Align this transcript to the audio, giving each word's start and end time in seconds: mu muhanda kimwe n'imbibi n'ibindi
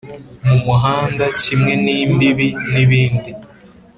mu 0.47 0.55
muhanda 0.65 1.25
kimwe 1.41 1.73
n'imbibi 1.83 2.47
n'ibindi 2.73 3.31